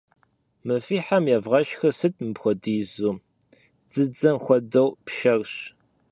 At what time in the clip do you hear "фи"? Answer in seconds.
0.85-0.97